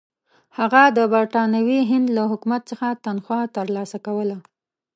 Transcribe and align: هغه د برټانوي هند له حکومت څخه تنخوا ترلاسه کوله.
هغه 0.57 0.83
د 0.97 0.99
برټانوي 1.13 1.79
هند 1.91 2.07
له 2.17 2.23
حکومت 2.31 2.61
څخه 2.71 2.87
تنخوا 3.05 3.41
ترلاسه 3.57 3.97
کوله. 4.05 4.37